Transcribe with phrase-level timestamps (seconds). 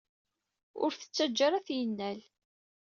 [0.83, 2.19] Ur t-ttaǧǧa ara ad t-yennal.